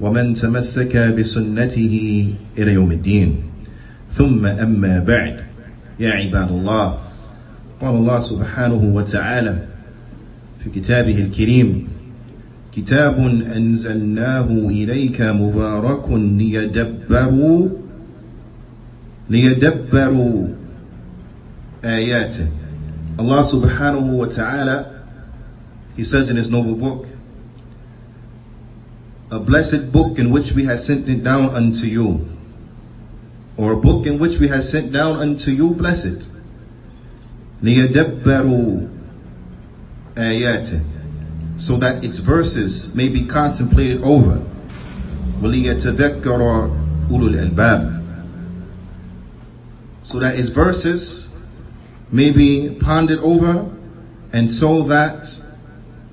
[0.00, 1.94] ومن تمسك بسنته
[2.58, 3.36] إلى يوم الدين.
[4.14, 5.36] ثم أما بعد.
[6.00, 6.98] يا عباد الله
[7.80, 9.58] قال الله سبحانه وتعالى
[10.64, 11.88] في كتابه الكريم
[12.76, 13.18] كتاب
[13.56, 17.68] أنزلناه إليك مبارك ليدبروا
[19.30, 20.46] ليدبروا
[21.84, 22.46] آياته.
[23.20, 24.86] subhanahu wa ta'ala
[25.96, 27.06] He says in His noble book
[29.31, 32.27] a blessed book in which we have sent it down unto you
[33.57, 36.29] or a book in which we have sent down unto you blessed
[37.63, 38.87] ليدبروا
[40.17, 40.81] آياته
[41.57, 44.41] so that its verses may be contemplated over
[45.41, 46.71] وليتذكر
[47.09, 47.95] أولو الألباب
[50.03, 51.27] so that its verses
[52.11, 53.65] may be pondered over
[54.31, 55.27] and so that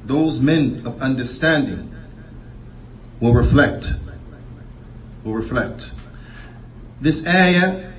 [0.07, 1.93] those men of understanding
[3.21, 3.93] will reflect
[5.25, 5.93] will reflect
[7.01, 7.93] this ayah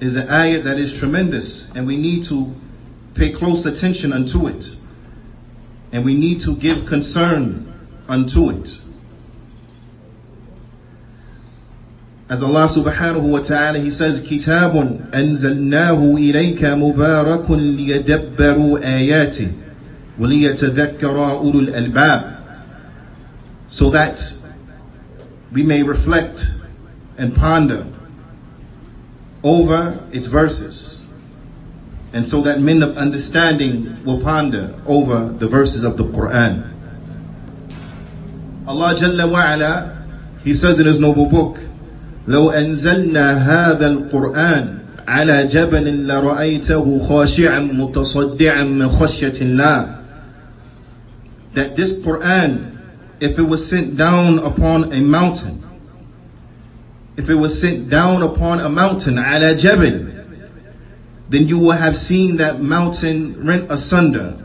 [0.00, 2.54] is an ayah that is tremendous and we need to
[3.14, 4.76] pay close attention unto it
[5.92, 7.72] and we need to give concern
[8.08, 8.80] unto it
[12.28, 14.74] as Allah subhanahu wa ta'ala he says كتاب
[15.14, 19.52] أنزلناه إليك مبارك ليدبروا آياته
[20.18, 22.37] وليتذكر أولو الألباب
[23.68, 24.32] so that
[25.52, 26.44] we may reflect
[27.16, 27.86] and ponder
[29.42, 31.00] over its verses
[32.14, 36.70] and so that men of understanding will ponder over the verses of the Quran.
[38.66, 41.58] Allah Jalla wa'ala, He says in His noble book,
[42.28, 49.96] لو أنزلنا هذا القرآن على جبل لرأيته خاشعا متصدعا من خشية الله
[51.54, 52.77] that this Quran
[53.20, 55.60] if it was sent down upon a mountain
[57.16, 60.10] if it was sent down upon a mountain على جبل
[61.30, 64.36] then you will have seen that mountain rent asunder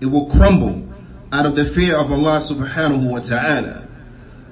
[0.00, 0.86] it will crumble
[1.32, 3.88] out of the fear of Allah subhanahu wa ta'ala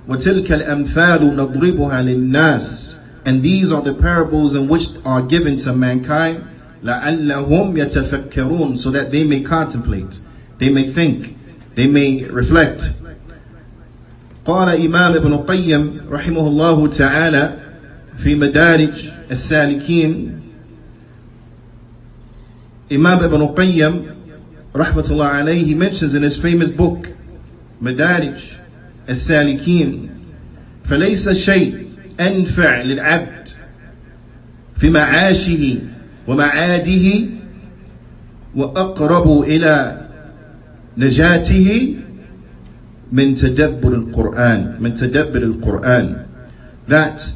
[0.08, 6.46] وَتِلْكَ الْأَمْثَالُ نَضْرِبُهَا لِلنَّاسِ And these are the parables in which are given to mankind
[6.82, 10.20] لَعَلَّهُمْ يَتَفَكَّرُونَ So that they may contemplate,
[10.58, 11.36] they may think,
[11.74, 12.92] they may reflect.
[14.45, 17.53] قال إمام ابن القيم رحمه الله تعالى
[18.17, 20.41] في مدارج السالكين
[22.91, 24.03] Imam ibn Qayyim
[24.75, 27.07] rahmatullah alayhi he mentions in his famous book
[27.81, 28.41] Madarij
[29.09, 30.09] السالكين
[30.85, 31.87] فليس شيء
[32.19, 33.49] أنفع للعبد
[34.77, 35.77] في معاشه
[36.27, 37.25] ومعاده
[38.55, 40.01] وأقرب إلى
[40.97, 41.95] نجاته
[43.11, 46.27] min Quran, min Quran,
[46.87, 47.27] that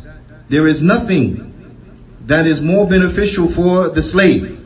[0.49, 1.51] there is nothing
[2.25, 4.61] that is more beneficial for the slave.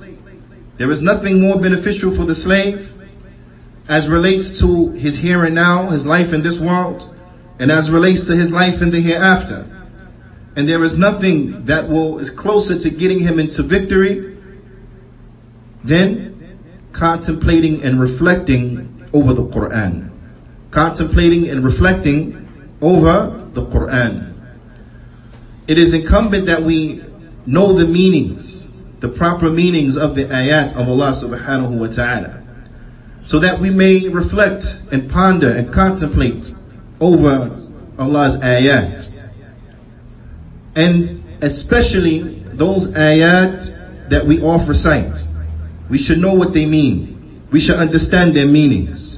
[0.78, 2.94] There is nothing more beneficial for the slave
[3.90, 7.14] as relates to his here and now, his life in this world,
[7.58, 9.66] and as relates to his life in the hereafter.
[10.56, 14.38] And there is nothing that will is closer to getting him into victory
[15.84, 16.60] than
[16.94, 20.09] contemplating and reflecting over the Quran.
[20.72, 24.34] Contemplating and reflecting over the Quran.
[25.68, 27.04] It is incumbent that we
[27.46, 28.68] know the meanings,
[29.00, 32.40] the proper meanings of the ayat of Allah subhanahu wa ta'ala
[33.30, 36.52] so that we may reflect and ponder and contemplate
[37.00, 37.62] over
[38.00, 39.06] Allah's ayat.
[40.76, 45.24] And especially those ayat that we offer sight.
[45.90, 47.46] We should know what they mean.
[47.52, 49.09] We should understand their meanings.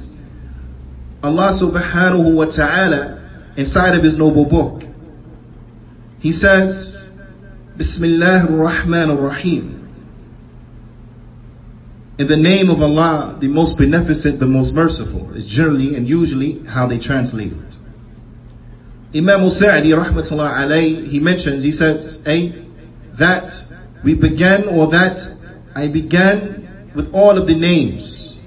[1.23, 3.21] Allah subhanahu wa ta'ala
[3.55, 4.83] inside of his noble book,
[6.19, 7.09] he says,
[7.77, 9.77] Bismillah ar-Rahman ar-Rahim.
[12.17, 16.59] In the name of Allah, the most beneficent, the most merciful, is generally and usually
[16.65, 19.17] how they translate it.
[19.17, 22.49] Imam Sa'di rahmatullah alayhi, he mentions, he says, A,
[23.13, 23.65] that
[24.03, 25.19] we began or that
[25.75, 28.37] I began with all of the names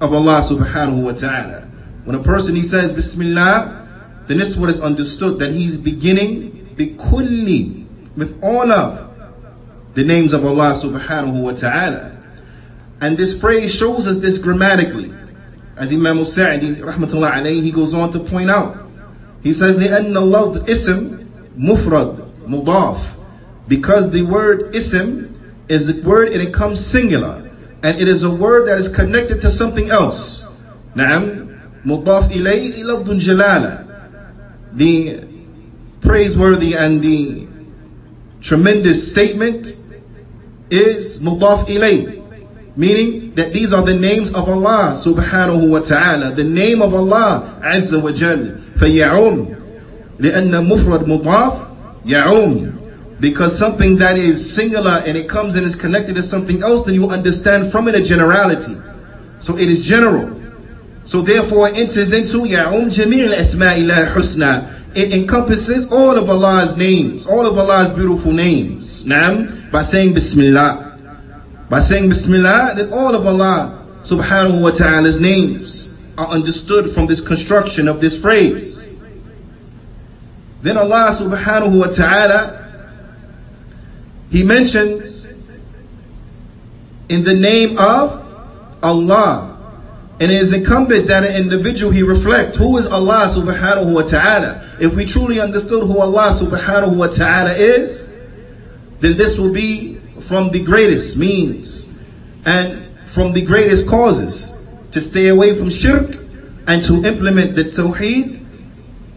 [0.00, 1.65] of Allah subhanahu wa ta'ala.
[2.05, 6.73] When a person he says Bismillah, then this is what is understood that he's beginning
[6.75, 7.85] the kulli
[8.15, 9.11] with all of
[9.93, 12.17] the names of Allah subhanahu wa ta'ala.
[13.01, 15.13] And this phrase shows us this grammatically.
[15.75, 18.77] As Imam al-Sa'di rahmatullah alayhi, he goes on to point out.
[19.43, 21.27] He says, لأن الله ism
[21.57, 23.01] mufrad mudaf.
[23.67, 27.49] Because the word ism is a word and it comes singular.
[27.83, 30.47] And it is a word that is connected to something else.
[30.95, 31.44] نعم
[31.85, 33.91] مضاف إليه لفظ جلالة
[34.73, 35.23] the
[36.01, 37.47] praiseworthy and the
[38.41, 39.77] tremendous statement
[40.69, 42.23] is mudaf ilay,
[42.77, 47.59] meaning that these are the names of Allah subhanahu wa ta'ala, the name of Allah
[47.61, 48.57] azza wa jal.
[48.79, 49.55] فيعوم
[50.19, 51.53] لأن مفرد مضاف
[52.05, 52.77] يعوم
[53.19, 56.95] because something that is singular and it comes and is connected to something else, then
[56.95, 58.75] you understand from it a generality.
[59.39, 60.34] So it is general.
[61.06, 64.72] So therefore it enters into Ya'um Jamil Asma'illah Husna.
[64.94, 69.04] It encompasses all of Allah's names, all of Allah's beautiful names.
[69.04, 69.70] Naam?
[69.70, 70.98] By saying Bismillah.
[71.70, 77.20] By saying Bismillah, that all of Allah subhanahu wa ta'ala's names are understood from this
[77.20, 78.96] construction of this phrase.
[80.62, 82.98] Then Allah subhanahu wa ta'ala,
[84.30, 85.28] He mentions
[87.08, 88.26] in the name of
[88.82, 89.55] Allah
[90.21, 94.77] and it is incumbent that an individual he reflect who is Allah subhanahu wa ta'ala.
[94.79, 98.07] If we truly understood who Allah subhanahu wa ta'ala is,
[98.99, 99.95] then this will be
[100.27, 101.91] from the greatest means
[102.45, 106.15] and from the greatest causes to stay away from shirk
[106.67, 108.45] and to implement the tawheed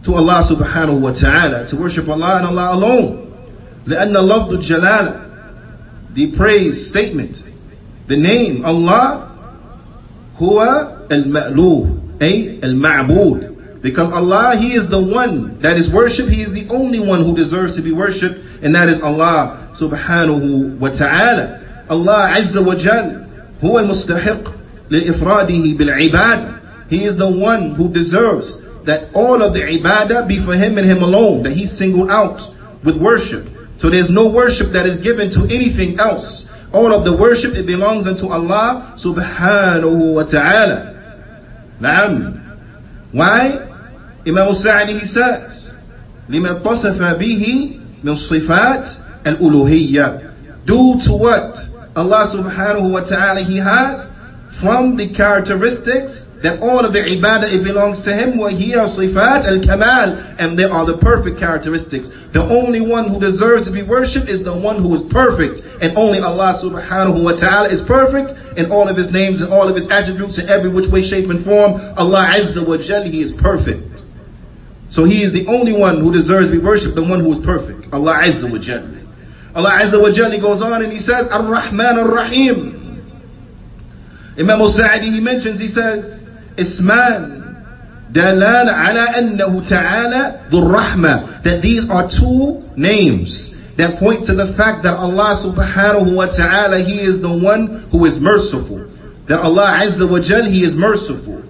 [0.05, 3.31] to Allah subhanahu wa ta'ala, to worship Allah and Allah alone.
[3.85, 7.37] لأن لفظ الجلالة, the praise statement,
[8.07, 9.28] the name Allah
[10.40, 13.82] Huwa al-ma'luh, ay al-ma'bud.
[13.82, 16.30] Because Allah, He is the one that is worshipped.
[16.30, 18.40] He is the only one who deserves to be worshipped.
[18.62, 21.60] And that is Allah subhanahu wa ta'ala.
[21.88, 23.26] Allah azza wa jal,
[23.60, 24.52] huwa al-mustahiq
[24.90, 26.88] li-ifradihi bil-ibad.
[26.90, 30.86] He is the one who deserves that all of the ibadah be for Him and
[30.86, 31.42] Him alone.
[31.42, 32.42] That He singled out
[32.82, 33.46] with worship.
[33.78, 36.49] So there's no worship that is given to anything else.
[36.73, 40.93] all of the worship, it belongs unto Allah subhanahu wa ta'ala.
[41.79, 42.41] Naam.
[43.11, 43.67] Why?
[44.27, 45.71] Imam al-Sa'di, he says,
[46.29, 54.11] لِمَا اتصف بِهِ مِنْ صِفَاتِ الْأُلُوهِيَّةِ Due to what Allah subhanahu wa ta'ala he has
[54.59, 60.37] from the characteristics that all of the ibadah it belongs to him وهي صفات الكمال
[60.39, 64.43] and they are the perfect characteristics the only one who deserves to be worshipped is
[64.43, 68.87] the one who is perfect and only Allah subhanahu wa ta'ala is perfect in all
[68.87, 71.81] of his names and all of his attributes in every which way shape and form
[71.97, 74.03] Allah azza wa jal he is perfect
[74.89, 77.39] so he is the only one who deserves to be worshipped the one who is
[77.39, 78.85] perfect Allah azza wa jal
[79.55, 82.73] Allah azza wa jal he goes on and he says ar-Rahman ar-Rahim
[84.37, 86.18] Imam al-Sa'di he mentions he says
[86.59, 87.41] اسمان
[88.13, 94.47] دلال على أنه تعالى ذو الرحمة that these are two names that point to the
[94.53, 98.85] fact that Allah subhanahu wa ta'ala he is the one who is merciful
[99.27, 101.41] that Allah azza wa jal he is merciful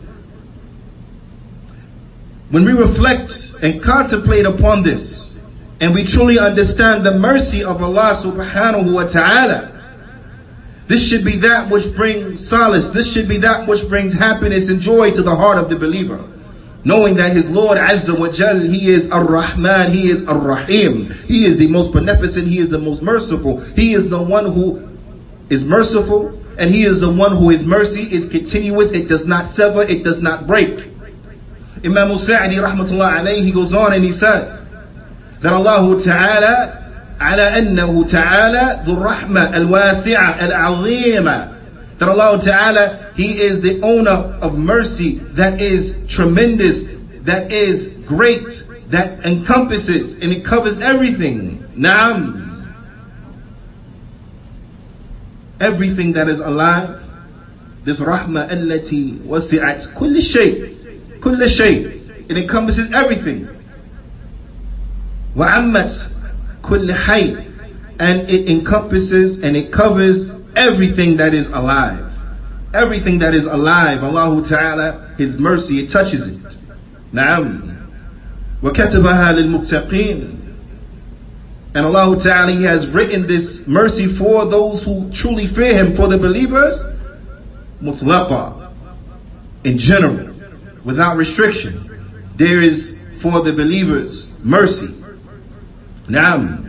[2.49, 5.35] when we reflect and contemplate upon this
[5.81, 9.71] and we truly understand the mercy of Allah subhanahu wa ta'ala
[10.90, 12.88] this should be that which brings solace.
[12.88, 16.20] This should be that which brings happiness and joy to the heart of the believer.
[16.82, 21.12] Knowing that his Lord Azza wa Jal, He is Ar-Rahman, He is Ar-Rahim.
[21.28, 23.60] He is the most beneficent, He is the most merciful.
[23.60, 24.98] He is the one who
[25.48, 28.90] is merciful, and He is the one who His mercy is continuous.
[28.90, 30.88] It does not sever, it does not break.
[31.84, 34.66] Imam Sa'di rahmatullah alayhi, he goes on and he says
[35.40, 36.79] that Allah Ta'ala
[37.19, 41.55] على أنه تعالى ذو الرحمة الواسعة العظيمة
[41.97, 48.67] that Allah Ta'ala, He is the owner of mercy that is tremendous, that is great,
[48.89, 51.63] that encompasses and it covers everything.
[51.77, 52.73] Naam.
[55.59, 57.01] Everything that is alive.
[57.85, 60.75] This rahmah allati wasi'at kulli shay.
[61.19, 61.85] Kulli shay.
[62.27, 63.47] It encompasses everything.
[65.35, 66.11] وعمت
[66.69, 67.33] kulli hay,
[67.99, 72.01] and it encompasses and it covers everything that is alive.
[72.73, 76.57] Everything that is alive, Allah Ta'ala, His mercy, it touches it.
[77.13, 77.75] نعم.
[78.63, 80.35] وكتبها للمتقين
[81.75, 86.07] and Allah Ta'ala He has written this mercy for those who truly fear Him, for
[86.07, 86.79] the believers,
[87.81, 88.71] mutlaqa,
[89.65, 90.33] in general,
[90.85, 91.81] without restriction.
[92.37, 94.93] There is for the believers mercy.
[96.09, 96.59] Now,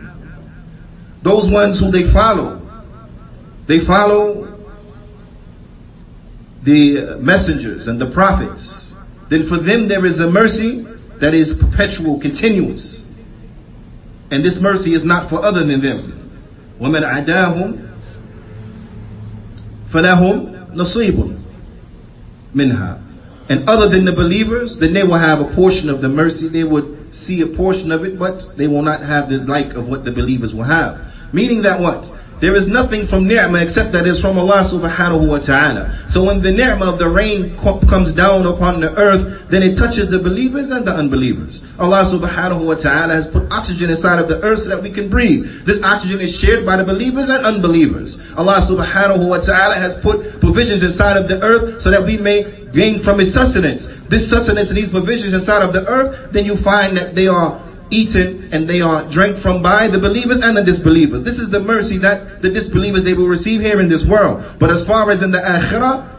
[1.21, 2.61] those ones who they follow,
[3.67, 4.47] they follow
[6.63, 8.93] the messengers and the prophets.
[9.29, 10.85] Then for them there is a mercy
[11.19, 13.11] that is perpetual, continuous.
[14.31, 16.31] And this mercy is not for other than them.
[16.79, 17.89] وَمَنْ عَدَاهُمْ
[19.89, 21.41] فَلَهُمْ نَصِيبٌ
[22.53, 23.01] مِنْهَا
[23.49, 26.47] And other than the believers, then they will have a portion of the mercy.
[26.47, 29.88] They would see a portion of it, but they will not have the like of
[29.88, 31.00] what the believers will have.
[31.32, 32.10] Meaning that what?
[32.42, 35.96] There is nothing from ni'mah except that is from Allah subhanahu wa ta'ala.
[36.08, 40.10] So when the ni'mah of the rain comes down upon the earth, then it touches
[40.10, 41.64] the believers and the unbelievers.
[41.78, 45.08] Allah subhanahu wa ta'ala has put oxygen inside of the earth so that we can
[45.08, 45.64] breathe.
[45.64, 48.26] This oxygen is shared by the believers and unbelievers.
[48.36, 52.61] Allah subhanahu wa ta'ala has put provisions inside of the earth so that we may
[52.72, 53.94] gain from its sustenance.
[54.08, 57.60] This sustenance and these provisions inside of the earth, then you find that they are
[57.90, 61.22] eaten and they are drank from by the believers and the disbelievers.
[61.22, 64.44] This is the mercy that the disbelievers they will receive here in this world.
[64.58, 66.11] But as far as in the akhirah,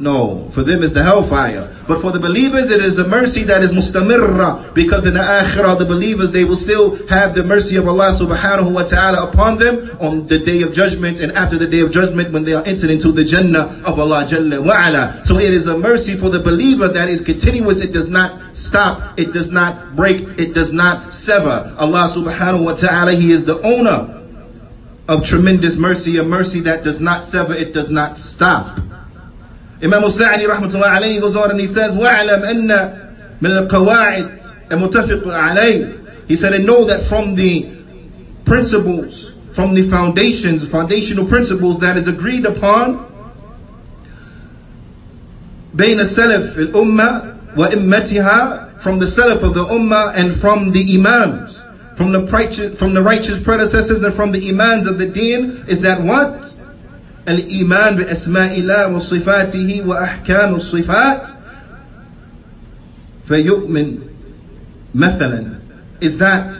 [0.00, 1.74] no, for them is the hellfire.
[1.88, 4.72] But for the believers, it is a mercy that is mustamirra.
[4.72, 8.72] Because in the akhirah, the believers, they will still have the mercy of Allah subhanahu
[8.72, 12.32] wa ta'ala upon them on the day of judgment and after the day of judgment
[12.32, 15.22] when they are entered into the Jannah of Allah Jalla wa ala.
[15.24, 17.80] So it is a mercy for the believer that is continuous.
[17.80, 19.18] It does not stop.
[19.18, 20.20] It does not break.
[20.38, 21.74] It does not sever.
[21.76, 24.14] Allah subhanahu wa ta'ala, He is the owner
[25.08, 28.78] of tremendous mercy, a mercy that does not sever, it does not stop.
[29.81, 36.27] Imam al-Sa'di rahmatullah alayhi goes on and he says, وَاعْلَمْ أَنَّ مِنَ الْقَوَاعِدِ المتفق عليه.
[36.27, 37.69] He said, and know that from the
[38.45, 43.09] principles, from the foundations, foundational principles that is agreed upon
[45.75, 51.63] بين السلف الأمة وإمتها from the salaf of the ummah and from the imams
[51.95, 55.81] from the righteous, from the righteous predecessors and from the imams of the deen is
[55.81, 56.56] that what
[57.27, 61.27] الإيمان بأسماء الله وصفاته وأحكام الصفات
[63.27, 63.97] فيؤمن
[64.95, 65.59] مثلا
[66.01, 66.53] is that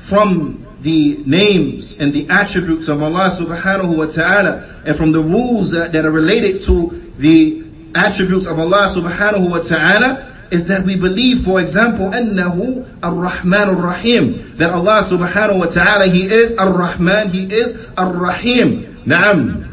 [0.00, 5.72] from the names and the attributes of Allah subhanahu wa ta'ala and from the rules
[5.72, 10.94] that, that are related to the attributes of Allah subhanahu wa ta'ala is that we
[10.96, 17.52] believe, for example, أنه الرحمن الرحيم that Allah subhanahu wa ta'ala He is الرحمن He
[17.52, 19.69] is الرحيم نعم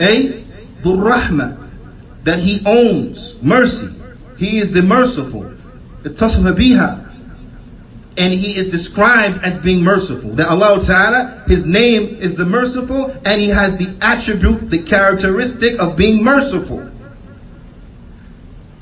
[0.00, 0.32] Eh?
[0.82, 0.86] A.
[0.86, 1.60] Rahma.
[2.24, 3.88] that he owns mercy.
[4.36, 5.42] He is the merciful.
[6.02, 7.06] The Biha.
[8.16, 10.30] And he is described as being merciful.
[10.32, 15.78] That Allah Ta'ala, his name is the merciful, and he has the attribute, the characteristic
[15.78, 16.80] of being merciful.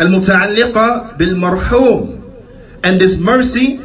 [0.01, 2.15] Al-Muta'alliqa bil-marhum.
[2.85, 3.81] And this mercy,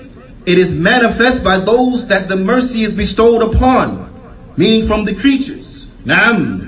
[0.45, 4.09] it is manifest by those that the mercy is bestowed upon,
[4.55, 5.87] meaning from the creatures.
[6.05, 6.62] Naam.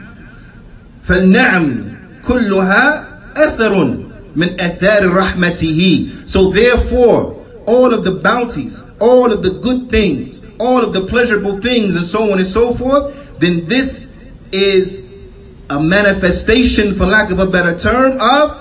[1.08, 1.96] فالنعم
[2.28, 3.06] كلها
[3.36, 3.74] أثر
[4.36, 10.82] من أثار رحمته so therefore all of the bounties all of the good things all
[10.82, 14.16] of the pleasurable things and so on and so forth then this
[14.52, 15.10] is
[15.70, 18.60] a manifestation for lack of a better term of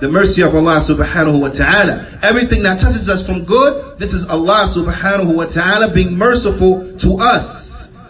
[0.00, 2.18] the mercy of Allah subhanahu wa ta'ala.
[2.22, 7.18] Everything that touches us from good, this is Allah subhanahu wa ta'ala being merciful to
[7.20, 7.67] us.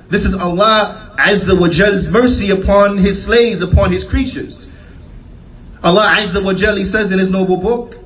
[0.09, 4.73] This is Allah Azza wa Jal's mercy upon His slaves, upon His creatures.
[5.83, 7.97] Allah Azza wa Jal, He says in His noble book,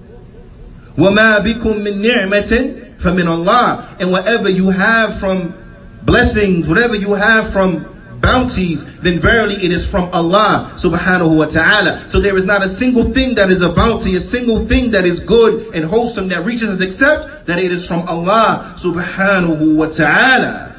[0.96, 5.54] وَمَا بِكُم مِّن نِعْمَةٍ فَمِنَ اللَّهِ And whatever you have from
[6.02, 12.08] blessings, whatever you have from bounties, then verily it is from Allah subhanahu wa ta'ala.
[12.08, 15.04] So there is not a single thing that is a bounty, a single thing that
[15.04, 19.86] is good and wholesome that reaches us except that it is from Allah subhanahu wa
[19.86, 20.71] ta'ala.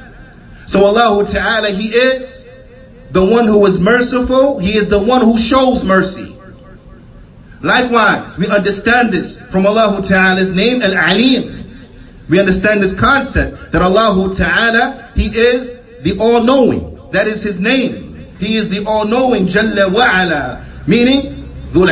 [0.67, 2.49] So Allah Ta'ala, He is
[3.11, 4.59] the one who is merciful.
[4.59, 6.35] He is the one who shows mercy.
[7.63, 11.65] Likewise, we understand this from Allah Ta'ala's name, Al-Alim.
[12.29, 17.11] We understand this concept that Allah Ta'ala, He is the all-knowing.
[17.13, 18.35] That is His name.
[18.39, 21.89] He is the all-knowing, Jalla wa'ala, meaning, Dhul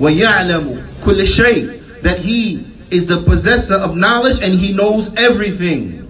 [0.00, 6.01] وَيَعْلَمُ كُلَّ شَيْءٍ that He is the possessor of knowledge and He knows everything.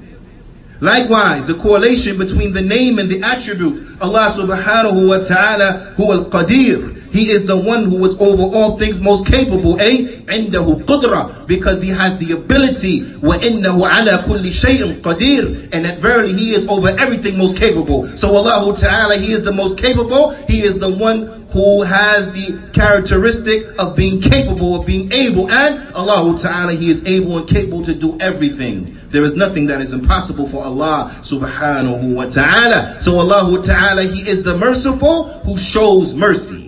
[0.81, 3.99] Likewise, the correlation between the name and the attribute.
[3.99, 7.11] Allah subhanahu wa ta'ala huwa al-qadir.
[7.11, 9.81] He is the one who is over all things most capable.
[9.81, 13.01] A عنده قدرة because he has the ability.
[13.21, 18.15] وإنه على كل شيء قدير and that verily he is over everything most capable.
[18.15, 20.31] So Allah Ta'ala, he is the most capable.
[20.47, 25.93] He is the one who has the characteristic of being capable of being able and
[25.95, 29.93] Allah Ta'ala he is able and capable to do everything there is nothing that is
[29.93, 36.15] impossible for Allah subhanahu wa ta'ala so Allah Ta'ala he is the merciful who shows
[36.15, 36.67] mercy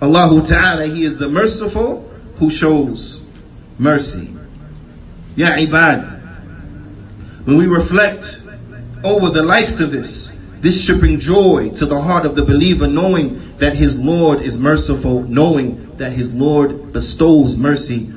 [0.00, 3.20] Allah Ta'ala, He is the merciful who shows
[3.78, 4.34] mercy.
[5.36, 8.40] Ya ibad, when we reflect
[9.04, 12.86] over the likes of this, this should bring joy to the heart of the believer,
[12.86, 18.12] knowing that his Lord is merciful, knowing that his Lord bestows mercy.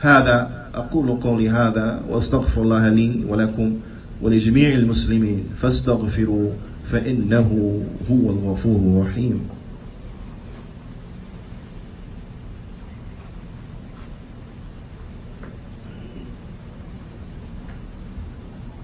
[0.00, 3.79] هذا أقول قولي هذا وأستغفر الله لي ولكم
[4.21, 6.51] ولجميع المسلمين فاستغفروا
[6.91, 7.81] فإنه
[8.11, 9.39] هو الغفور الرحيم.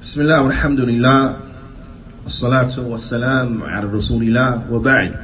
[0.01, 1.37] بسم الله والحمد لله
[2.23, 5.15] والصلاة والسلام على رسول الله وبعد.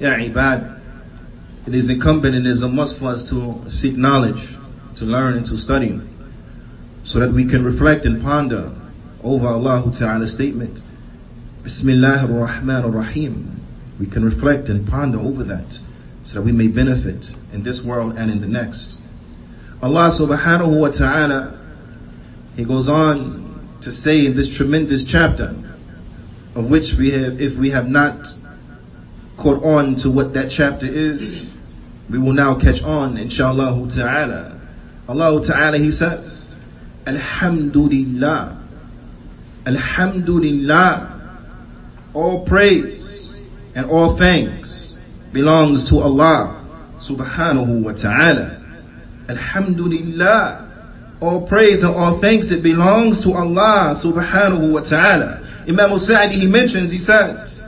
[0.00, 0.80] يا عباد
[1.66, 4.56] It is incumbent and it is a must for us to seek knowledge,
[5.00, 5.98] to learn and to study,
[7.04, 8.70] so that we can reflect and ponder
[9.24, 10.82] over Allah Ta'ala's statement.
[11.64, 13.60] Bismillah ar-Rahman ar-Rahim.
[13.98, 15.80] We can reflect and ponder over that,
[16.24, 18.98] so that we may benefit in this world and in the next.
[19.82, 21.58] Allah subhanahu wa ta'ala
[22.56, 25.56] he goes on to say in this tremendous chapter,
[26.54, 28.28] of which we have, if we have not
[29.38, 31.50] caught on to what that chapter is,
[32.10, 34.59] we will now catch on, inshallah ta'ala.
[35.09, 36.55] Allah ta'ala, He says,
[37.07, 38.57] Alhamdulillah.
[39.65, 41.11] Alhamdulillah.
[42.13, 43.35] All praise
[43.75, 44.97] and all thanks
[45.31, 46.63] belongs to Allah
[46.99, 48.61] subhanahu wa ta'ala.
[49.29, 50.65] Alhamdulillah.
[51.21, 55.41] All praise and all thanks, it belongs to Allah subhanahu wa ta'ala.
[55.67, 57.65] Imam al-Sa'di, he mentions, he says,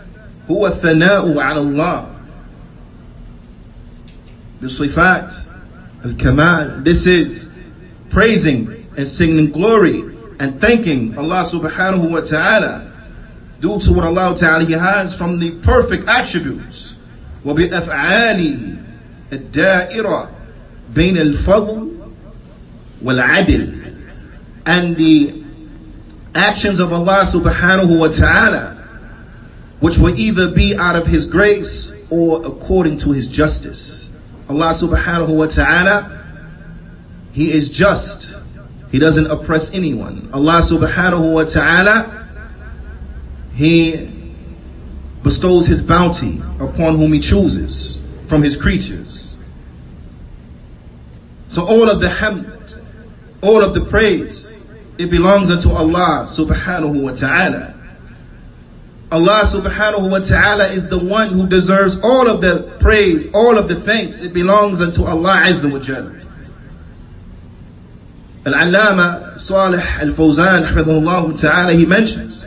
[0.50, 2.06] هو الثناء على الله
[4.62, 5.34] بالصفات
[6.06, 7.52] الكمال This is
[8.10, 10.02] praising and singing glory
[10.40, 12.92] and thanking Allah subhanahu wa ta'ala
[13.60, 16.96] due to what Allah ta'ala he has from the perfect attributes
[17.46, 18.76] وبأفعاله
[19.32, 20.30] الدائرة
[20.94, 21.92] بين الفضل
[23.04, 23.94] والعدل
[24.66, 25.44] and the
[26.36, 28.78] actions of Allah subhanahu wa ta'ala
[29.80, 34.01] which will either be out of his grace or according to his justice.
[34.53, 36.19] Allah subhanahu wa ta'ala
[37.33, 38.35] he is just.
[38.91, 40.29] He doesn't oppress anyone.
[40.35, 42.29] Allah subhanahu wa ta'ala
[43.55, 44.11] he
[45.23, 49.39] bestows his bounty upon whom he chooses from his creatures.
[51.49, 52.51] So all of the hamd
[53.43, 54.55] all of the praise,
[54.99, 57.75] it belongs unto Allah subhanahu wa ta'ala.
[59.12, 63.70] Allah subhanahu wa ta'ala is the one who deserves all of the praise, all of
[63.70, 64.22] the thanks.
[64.22, 66.18] It belongs unto Allah Azza wa Jalla.
[68.48, 72.46] Al-Allama Salih Al-Fawzan حفظه ta'ala he mentions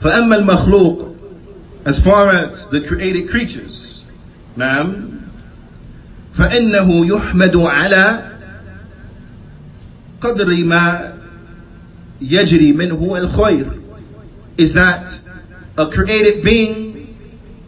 [0.00, 1.14] فأما المخلوق
[1.84, 4.04] as far as the created creatures
[4.56, 5.20] نعم
[6.38, 8.36] فإنه يحمد على
[10.20, 11.12] قدر ما
[12.20, 13.66] يجري منه الخير
[14.56, 15.20] is that
[15.76, 17.16] a created being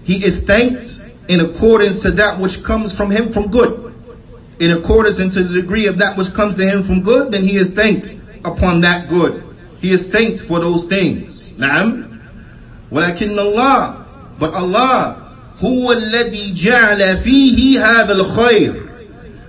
[0.04, 3.94] he is thanked in accordance to that which comes from him from good
[4.58, 7.56] in accordance into the degree of that which comes to him from good then he
[7.56, 9.44] is thanked upon that good
[9.80, 12.18] he is thanked for those things نعم
[12.90, 14.04] ولكن الله
[14.38, 15.16] but Allah
[15.60, 18.90] هو الذي جعل فيه هذا الخير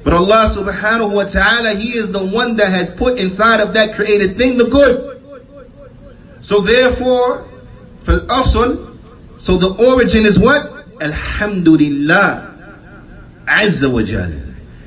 [0.04, 3.95] but Allah subhanahu wa ta'ala, He is the one that has put inside of that
[3.95, 5.14] created thing the good.
[6.46, 7.44] so therefore,
[8.04, 8.96] for asl,
[9.37, 10.87] so the origin is what?
[11.02, 12.54] Alhamdulillah.
[13.48, 14.30] Azza wa Jal.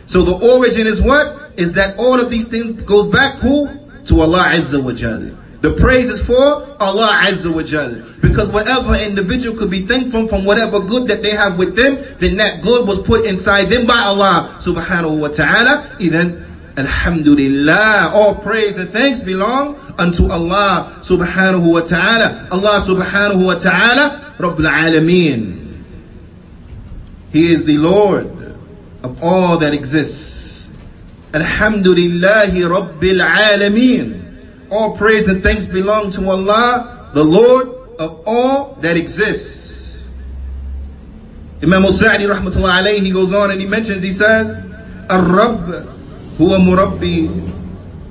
[0.06, 1.52] So the origin is what?
[1.58, 3.68] Is that all of these things goes back who?
[4.06, 5.36] To Allah Azza wa Jal.
[5.60, 8.06] The praise is for Allah Azza wa Jal.
[8.22, 12.38] Because whatever individual could be thankful from whatever good that they have with them, then
[12.38, 15.98] that good was put inside them by Allah subhanahu wa ta'ala.
[16.00, 16.49] Then,
[16.80, 22.48] Alhamdulillah, all praise and thanks belong unto Allah subhanahu wa ta'ala.
[22.52, 25.84] Allah subhanahu wa ta'ala, Rabbul Alameen.
[27.34, 28.28] He is the Lord
[29.04, 30.72] of all that exists.
[31.34, 34.72] Alhamdulillahi Rabbil Alameen.
[34.72, 37.68] All praise and thanks belong to Allah, the Lord
[38.00, 40.08] of all that exists.
[41.62, 44.66] Imam al-Sa'di rahmatullah alayhi, he goes on and he mentions, he says,
[45.10, 45.99] Ar-Rabb
[46.40, 47.30] huwa murabbi,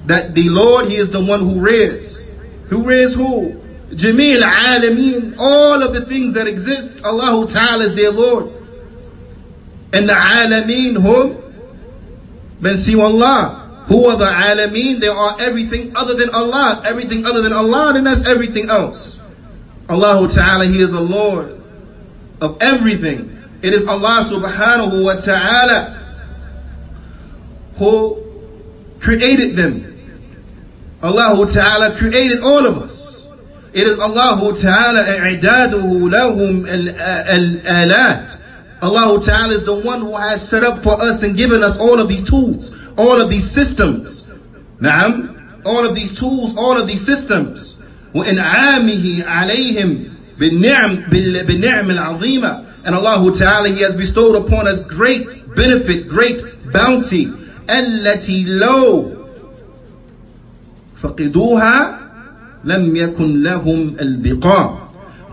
[0.07, 2.31] that the Lord, He is the one who rears.
[2.69, 3.61] Who rears who?
[3.91, 8.53] Jamil alameen, all of the things that exist, Allah Ta'ala is their Lord.
[9.93, 11.43] And the alameen, whom?
[12.61, 13.85] Ben siwa Allah.
[13.87, 15.01] Who are the alameen?
[15.01, 16.83] They are everything other than Allah.
[16.85, 19.19] Everything other than Allah, then that's everything else.
[19.89, 21.63] Allah Ta'ala, He is the Lord
[22.43, 23.35] of everything.
[23.63, 25.98] It is Allah subhanahu wa ta'ala
[27.78, 28.24] who
[29.00, 29.90] created them.
[31.02, 33.28] Allah Ta'ala created all of us.
[33.74, 38.42] It is Allah Ta'ala i'daduhu lahum al-alat.
[38.82, 42.00] Allah Ta'ala is the one who has set up for us and given us all
[42.00, 44.28] of these tools, all of these systems.
[44.80, 47.82] Naam, all of these tools, all of these systems.
[48.14, 56.08] وإنعامه عليهم بالنعم بالنعم العظيمة and Allah Ta'ala He has bestowed upon us great benefit,
[56.08, 57.32] great bounty
[57.70, 59.12] التي لو
[61.04, 62.00] فقدوها
[62.64, 64.84] لم يكن لهم البقاء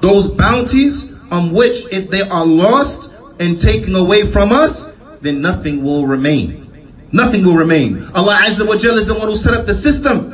[0.03, 5.83] those bounties on which if they are lost and taken away from us then nothing
[5.85, 6.67] will remain
[7.13, 10.33] nothing will remain Allah Azza wa Jalla is the one who set up the system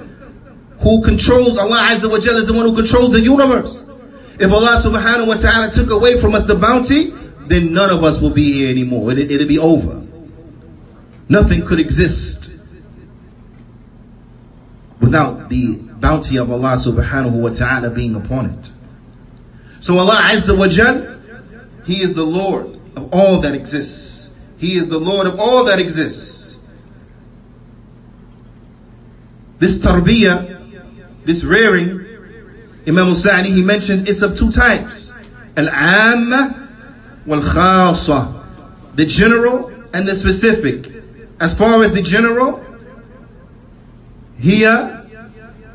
[0.80, 3.84] who controls Allah Azza wa Jalla is the one who controls the universe
[4.38, 7.12] if Allah subhanahu wa ta'ala took away from us the bounty
[7.48, 9.99] then none of us will be here anymore it, it'll be over
[11.31, 12.53] nothing could exist
[14.99, 18.71] without the bounty of Allah subhanahu wa ta'ala being upon it.
[19.79, 21.21] So Allah Azza wa Jal,
[21.85, 24.35] He is the Lord of all that exists.
[24.57, 26.59] He is the Lord of all that exists.
[29.57, 31.99] This tarbiyah, this rearing,
[32.85, 35.13] Imam al-Sa'di, he mentions it's of two types.
[35.55, 36.67] Al-amma
[37.25, 38.39] wal-khasa.
[38.95, 41.00] The general and the specific.
[41.40, 42.64] As far as the general,
[44.40, 45.02] هي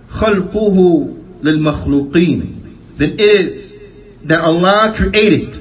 [0.09, 1.07] خلقه
[1.43, 2.57] للمخلوقين
[2.97, 3.75] that is
[4.23, 5.57] that Allah created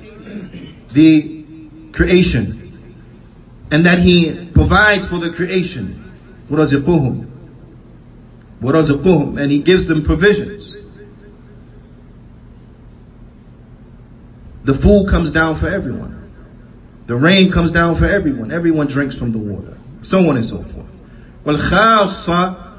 [0.92, 1.44] the
[1.92, 2.57] creation
[3.70, 6.05] and that He provides for the creation
[6.50, 7.26] ورزقهم
[8.62, 10.76] ورزقهم and He gives them provisions
[14.64, 16.16] the food comes down for everyone
[17.07, 20.62] the rain comes down for everyone everyone drinks from the water so on and so
[20.62, 20.87] forth
[21.44, 22.70] والخاصة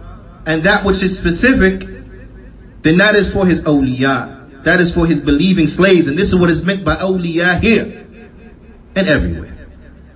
[0.45, 1.87] and that which is specific,
[2.81, 4.63] then that is for his awliya.
[4.63, 6.07] That is for his believing slaves.
[6.07, 8.07] And this is what is meant by awliya here
[8.95, 9.55] and everywhere.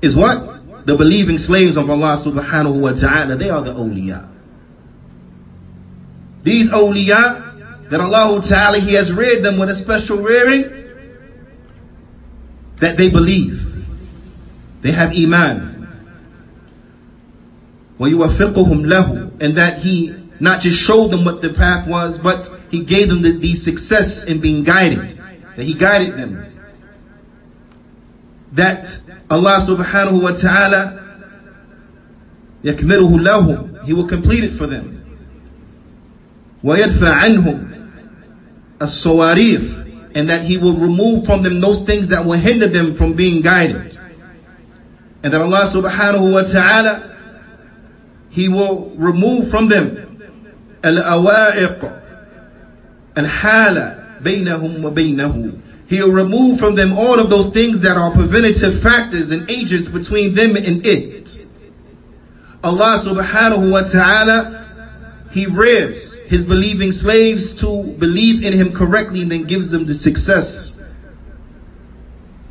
[0.02, 0.86] Is what?
[0.86, 3.36] The believing slaves of Allah subhanahu wa ta'ala.
[3.36, 4.28] They are the awliya.
[6.44, 10.64] These awliya that Allah ta'ala, He has reared them with a special rearing
[12.78, 13.62] that they believe.
[14.82, 15.79] They have iman.
[18.00, 22.84] وَيُوَفِّقُهُمْ لَهُ And that He not just showed them what the path was, but he
[22.84, 25.12] gave them the, the success in being guided.
[25.56, 26.46] That he guided them.
[28.54, 31.02] That Allah subhanahu wa ta'ala
[32.64, 35.04] يكمله لهم He will complete it for them.
[36.64, 37.68] ويدفع عنهم
[38.82, 43.14] الصواريخ and that He will remove from them those things that will hinder them from
[43.14, 43.98] being guided.
[45.24, 47.09] And that Allah subhanahu wa ta'ala
[48.31, 50.23] he will remove from them
[50.83, 52.03] al-awa'iq
[53.17, 55.61] and hala bainahum wa bainahu.
[55.89, 60.35] He'll remove from them all of those things that are preventative factors and agents between
[60.35, 61.45] them and it.
[62.63, 69.33] Allah subhanahu wa ta'ala, He rears His believing slaves to believe in Him correctly and
[69.33, 70.81] then gives them the success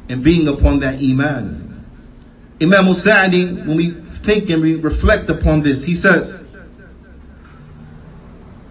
[0.09, 1.85] in being upon that Iman.
[2.61, 6.46] Imam al-Sa'di, when we think and we reflect upon this, he says,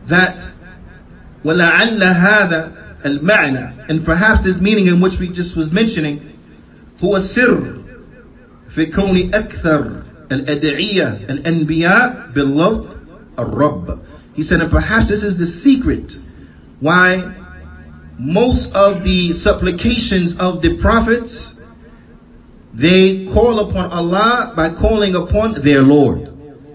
[0.07, 0.51] that
[1.43, 6.29] وَلَعَلَّ هَذَا الْمَعْنَى and perhaps this meaning in which we just was mentioning
[7.01, 7.83] هو سر
[8.75, 12.85] في كون أكثر الأدعية الأنبياء باللفظ
[13.39, 13.99] الرب
[14.35, 16.17] he said and perhaps this is the secret
[16.79, 17.33] why
[18.17, 21.56] most of the supplications of the prophets
[22.74, 26.28] they call upon Allah by calling upon their Lord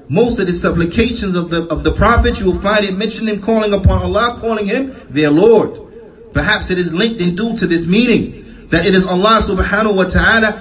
[0.10, 3.42] most of the supplications of the of the prophets, you will find it mentioned in
[3.42, 5.80] calling upon Allah, calling Him their Lord.
[6.34, 10.04] Perhaps it is linked in due to this meaning that it is Allah subhanahu wa
[10.06, 10.52] ta'ala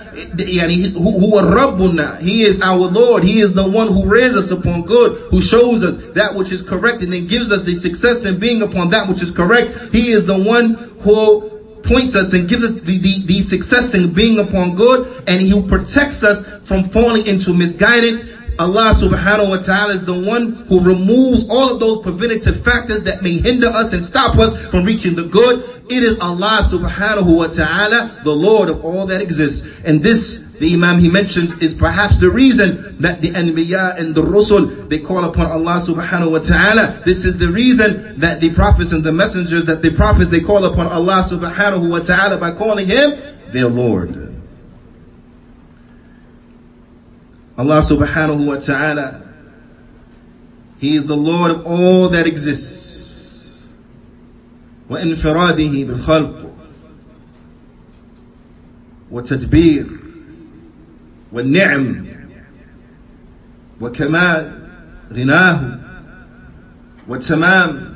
[1.78, 2.18] who.
[2.22, 3.24] He is our Lord.
[3.24, 6.62] He is the one who rears us upon good, who shows us that which is
[6.62, 9.92] correct and then gives us the success in being upon that which is correct.
[9.92, 14.12] He is the one who points us and gives us the, the, the success in
[14.12, 18.30] being upon good and He protects us from falling into misguidance.
[18.58, 23.22] Allah subhanahu wa ta'ala is the one who removes all of those preventative factors that
[23.22, 25.64] may hinder us and stop us from reaching the good.
[25.88, 29.68] It is Allah subhanahu wa ta'ala, the Lord of all that exists.
[29.84, 34.21] And this the Imam he mentions is perhaps the reason that the Anbiya and the
[34.21, 37.01] Rusul, they call upon Allah subhanahu wa ta'ala.
[37.05, 40.65] This is the reason that the prophets and the messengers, that the prophets, they call
[40.65, 43.11] upon Allah subhanahu wa ta'ala by calling Him
[43.51, 44.33] their Lord.
[47.57, 49.23] Allah subhanahu wa ta'ala,
[50.79, 52.87] He is the Lord of all that exists.
[54.89, 56.51] وانفراده بالخلق
[59.11, 60.00] وتدبير
[61.32, 62.06] والنعم
[63.80, 64.52] وكمال
[65.12, 65.78] غناه
[67.08, 67.92] وتمام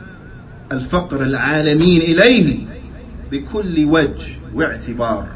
[0.73, 2.59] الفقر العالمين إليه
[3.33, 5.27] بكل وجه واعتبار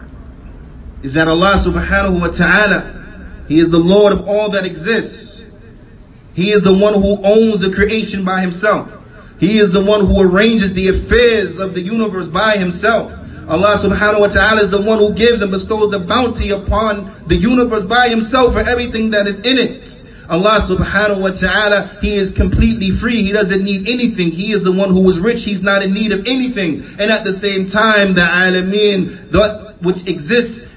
[1.03, 2.97] is that Allah subhanahu wa ta'ala
[3.49, 5.45] He is the Lord of all that exists
[6.35, 8.91] He is the one who owns the creation by himself
[9.39, 13.13] He is the one who arranges the affairs of the universe by himself
[13.51, 17.35] Allah subhanahu wa ta'ala is the one who gives and bestows the bounty upon the
[17.35, 20.05] universe by himself for everything that is in it.
[20.29, 23.23] Allah subhanahu wa ta'ala, He is completely free.
[23.25, 24.31] He doesn't need anything.
[24.31, 25.43] He is the one who is rich.
[25.43, 26.87] He's not in need of anything.
[27.01, 30.71] And at the same time, the alameen, that which exists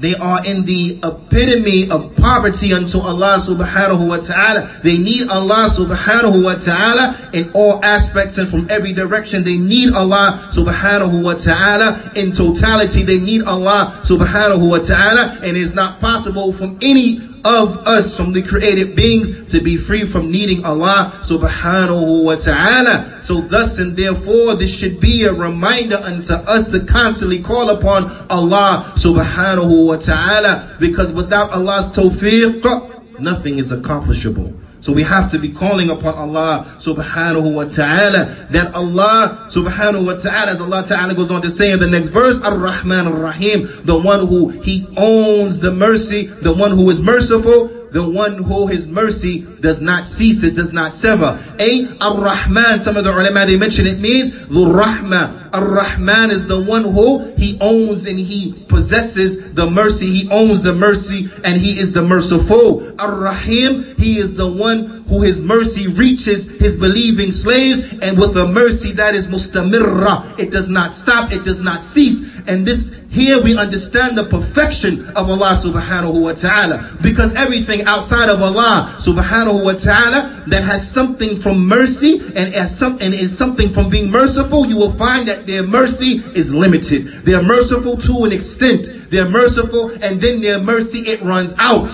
[0.00, 4.80] they are in the epitome of poverty unto Allah subhanahu wa ta'ala.
[4.82, 9.44] They need Allah subhanahu wa ta'ala in all aspects and from every direction.
[9.44, 13.02] They need Allah subhanahu wa ta'ala in totality.
[13.02, 18.32] They need Allah subhanahu wa ta'ala and it's not possible from any of us from
[18.32, 23.22] the created beings to be free from needing Allah subhanahu wa ta'ala.
[23.22, 28.04] So thus and therefore this should be a reminder unto us to constantly call upon
[28.28, 34.59] Allah subhanahu wa ta'ala because without Allah's tawfiq, nothing is accomplishable.
[34.80, 38.46] So we have to be calling upon Allah subhanahu wa ta'ala.
[38.50, 42.08] That Allah subhanahu wa ta'ala, as Allah ta'ala goes on to say in the next
[42.08, 47.79] verse, Ar-Rahman Ar-Rahim, the one who He owns the mercy, the one who is merciful,
[47.92, 51.42] the one who his mercy does not cease, it does not sever.
[51.58, 55.50] A Ar-Rahman, some of the ulama they mention it means the Rahma.
[55.52, 60.06] Ar-Rahman is the one who he owns and he possesses the mercy.
[60.06, 62.94] He owns the mercy and he is the merciful.
[63.00, 68.46] Ar-Rahim, he is the one who his mercy reaches his believing slaves and with a
[68.46, 70.38] mercy that is mustamirra.
[70.38, 72.29] It does not stop, it does not cease.
[72.50, 76.98] And this here we understand the perfection of Allah subhanahu wa ta'ala.
[77.00, 82.76] Because everything outside of Allah subhanahu wa ta'ala that has something from mercy and, as
[82.76, 87.24] some, and is something from being merciful, you will find that their mercy is limited.
[87.24, 89.10] They are merciful to an extent.
[89.10, 91.92] They are merciful and then their mercy, it runs out.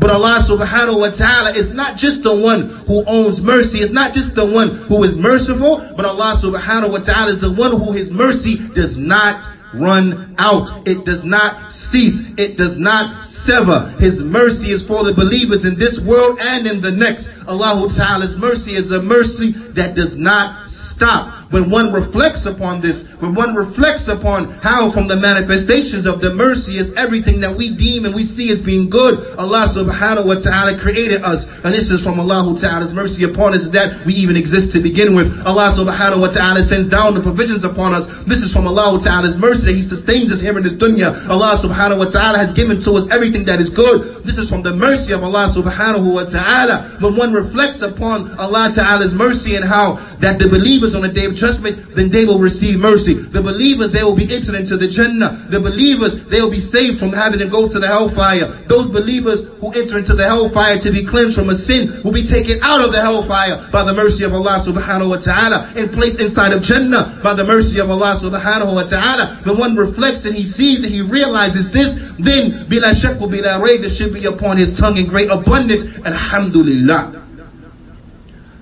[0.00, 3.78] But Allah subhanahu wa ta'ala is not just the one who owns mercy.
[3.78, 7.52] It's not just the one who is merciful, but Allah subhanahu wa ta'ala is the
[7.52, 9.42] one who his mercy does not
[9.74, 10.70] run out.
[10.86, 12.34] It does not cease.
[12.38, 13.94] It does not sever.
[13.98, 17.30] His mercy is for the believers in this world and in the next.
[17.46, 21.37] Allah Ta'ala's mercy is a mercy that does not stop.
[21.50, 26.34] When one reflects upon this, when one reflects upon how from the manifestations of the
[26.34, 30.34] mercy is everything that we deem and we see as being good, Allah subhanahu wa
[30.34, 31.50] ta'ala created us.
[31.64, 35.14] And this is from Allah Ta'ala's mercy upon us that we even exist to begin
[35.14, 35.46] with.
[35.46, 38.08] Allah subhanahu wa ta'ala sends down the provisions upon us.
[38.24, 41.28] This is from Allah Ta'ala's mercy that He sustains us here in this dunya.
[41.30, 44.22] Allah subhanahu wa ta'ala has given to us everything that is good.
[44.22, 46.98] This is from the mercy of Allah subhanahu wa ta'ala.
[47.00, 51.24] When one reflects upon Allah Ta'ala's mercy and how that the believers on the day
[51.24, 53.14] of judgment, then they will receive mercy.
[53.14, 55.46] The believers, they will be entered into the Jannah.
[55.48, 58.46] The believers, they will be saved from having to go to the hellfire.
[58.66, 62.24] Those believers who enter into the hellfire to be cleansed from a sin will be
[62.24, 66.20] taken out of the hellfire by the mercy of Allah subhanahu wa ta'ala and placed
[66.20, 69.40] inside of Jannah by the mercy of Allah subhanahu wa ta'ala.
[69.44, 73.88] The one reflects and he sees and he realizes this, then bila shakku bila rayb
[73.96, 75.84] should be upon his tongue in great abundance.
[76.04, 77.24] Alhamdulillah.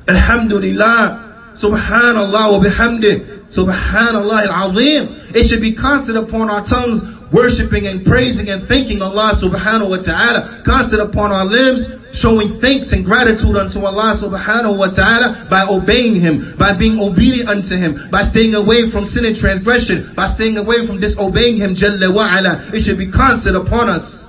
[0.08, 1.25] Alhamdulillah.
[1.56, 3.50] Subhanallah wa bihamdih.
[3.50, 5.34] Subhanallah al-azim.
[5.34, 9.96] It should be constant upon our tongues, worshiping and praising and thanking Allah subhanahu wa
[9.96, 10.62] ta'ala.
[10.64, 16.20] Constant upon our limbs, showing thanks and gratitude unto Allah subhanahu wa ta'ala by obeying
[16.20, 20.58] Him, by being obedient unto Him, by staying away from sin and transgression, by staying
[20.58, 22.70] away from disobeying Him, Jalla wa ala.
[22.74, 24.26] It should be constant upon us.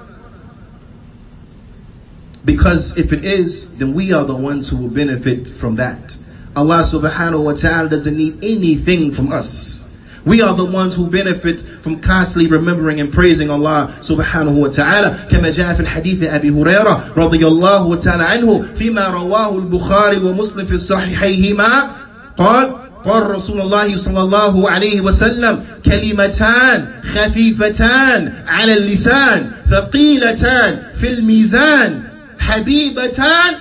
[2.46, 6.18] Because if it is, then we are the ones who will benefit from that.
[6.57, 9.83] Allah subhanahu wa ta'ala doesn't need anything from us.
[10.25, 15.27] We are the ones who benefit from constantly remembering and praising Allah subhanahu wa ta'ala
[15.31, 20.75] كما جاء في الحديث أبي هريرة رضي الله تعالى عنه فيما رواه البخاري ومسلم في
[20.75, 21.91] الصحيحيهما
[22.39, 22.71] قال
[23.05, 32.03] قال رسول الله صلى الله عليه وسلم كلمتان خفيفتان على اللسان ثقيلتان في الميزان
[32.39, 33.55] حبيبتان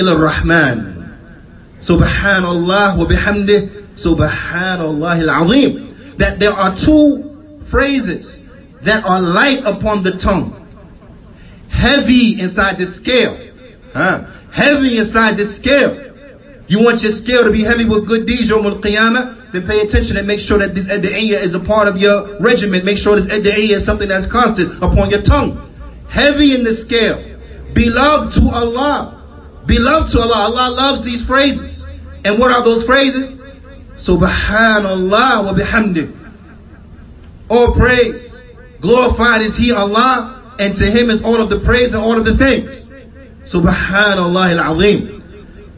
[0.00, 0.93] إلى الرحمن
[1.85, 6.17] Subhanallah wa bihamdih, Subhanallah al-Azim.
[6.17, 8.43] That there are two phrases
[8.81, 10.65] that are light upon the tongue,
[11.69, 13.37] heavy inside the scale,
[13.93, 14.25] huh?
[14.51, 16.01] heavy inside the scale.
[16.67, 19.51] You want your scale to be heavy with good deeds, Yom Qiyamah?
[19.51, 22.83] Then pay attention and make sure that this addu'iyah is a part of your regimen.
[22.83, 25.61] Make sure this addu'iyah is something that's constant upon your tongue.
[26.09, 27.23] Heavy in the scale.
[27.73, 29.14] Beloved to Allah
[29.65, 31.87] beloved to Allah Allah loves these phrases
[32.23, 33.35] and what are those phrases
[33.95, 36.13] Subhanallah wa bihamdih.
[37.49, 38.41] Oh, all praise.
[38.81, 42.25] Glorified is He, Allah, and to Him is all of the praise and all of
[42.25, 42.91] the thanks.
[43.43, 45.23] Subhanallah al-Azim.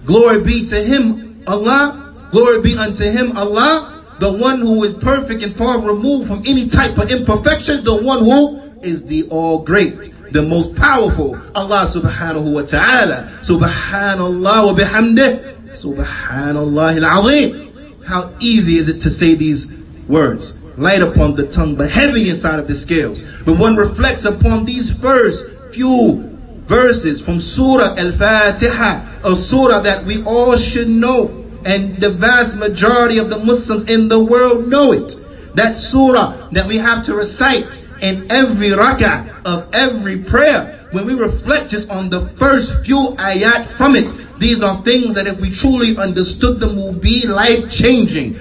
[0.06, 2.04] Glory be to Him, Allah.
[2.32, 6.67] Glory be unto Him, Allah, the one who is perfect and far removed from any
[6.67, 12.54] type of imperfection, the one who is the all great, the most powerful, Allah subhanahu
[12.54, 13.40] wa ta'ala.
[13.42, 15.72] Subhanallah wa bihamdih.
[15.72, 18.04] Subhanallah al-Azim.
[18.06, 19.76] How easy is it to say these
[20.08, 20.60] words?
[20.78, 23.28] Light upon the tongue, but heavy inside of the scales.
[23.46, 26.38] But one reflects upon these first few
[26.68, 31.46] verses from Surah Al-Fatiha, a surah that we all should know.
[31.66, 35.13] And the vast majority of the Muslims in the world know it.
[35.56, 40.88] That surah that we have to recite in every rak'ah of every prayer.
[40.92, 44.08] When we reflect just on the first few ayat from it,
[44.40, 48.40] these are things that if we truly understood them will be life changing.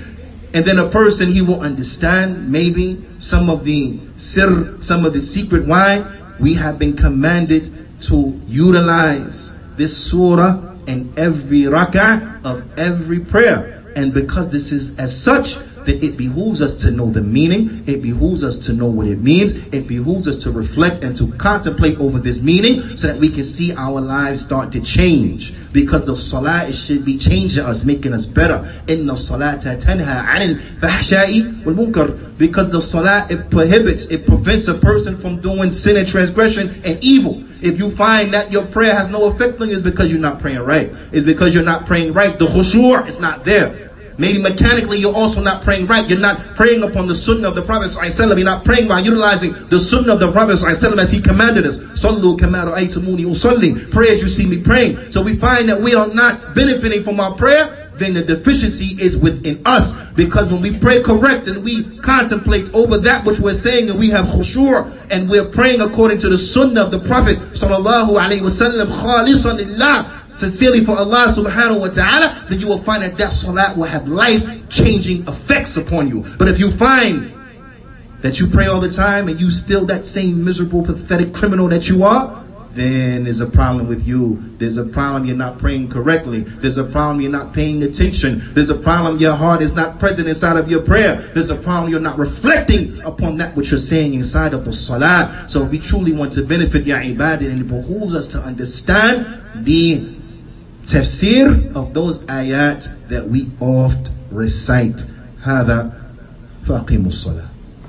[0.53, 5.21] And then a person, he will understand maybe some of the sir, some of the
[5.21, 6.07] secret why
[6.39, 13.83] we have been commanded to utilize this surah in every rak'ah of every prayer.
[13.97, 18.03] And because this is as such, that it behooves us to know the meaning, it
[18.03, 21.99] behooves us to know what it means, it behooves us to reflect and to contemplate
[21.99, 25.55] over this meaning so that we can see our lives start to change.
[25.73, 28.59] Because the salah should be changing us, making us better.
[28.87, 32.37] Salata tanha anil fahsha'i wal munkar.
[32.39, 37.03] Because the salah, it prohibits, it prevents a person from doing sin and transgression and
[37.03, 37.45] evil.
[37.63, 40.41] If you find that your prayer has no effect on you, it's because you're not
[40.41, 40.91] praying right.
[41.13, 42.39] It's because you're not praying right.
[42.39, 43.86] The khushu' is not there.
[44.19, 46.09] Maybe mechanically you're also not praying right.
[46.09, 48.37] You're not praying upon the sunnah of the Prophet ﷺ.
[48.37, 51.79] You're not praying by utilizing the sunnah of the Prophet ﷺ as he commanded us.
[51.79, 53.91] Sallu kama ra'aytumuni usalli.
[53.91, 55.13] Pray as you see me praying.
[55.13, 59.17] So we find that we are not benefiting from our prayer then the deficiency is
[59.17, 59.95] within us.
[60.15, 64.11] Because when we pray correct and we contemplate over that which we're saying and we
[64.11, 68.87] have khushu' and we're praying according to the sunnah of the Prophet sallallahu alaihi wasallam
[68.87, 69.61] khalisan
[70.37, 74.07] sincerely for Allah subhanahu wa ta'ala, then you will find that that salat will have
[74.07, 76.25] life-changing effects upon you.
[76.39, 77.33] But if you find
[78.23, 81.89] that you pray all the time and you still that same miserable, pathetic criminal that
[81.89, 82.45] you are,
[82.77, 84.55] then there's a problem with you.
[84.59, 86.41] There's a problem you're not praying correctly.
[86.41, 88.53] There's a problem you're not paying attention.
[88.53, 91.31] There's a problem your heart is not present inside of your prayer.
[91.35, 95.47] There's a problem you're not reflecting upon that which you're saying inside of the salah.
[95.49, 99.65] So if we truly want to benefit your ibadah, and it behooves us to understand
[99.65, 100.16] the
[100.86, 105.12] tafsir of those ayat that we oft recite.
[105.42, 105.94] هذا
[106.68, 107.50] فأقيموا الصلاة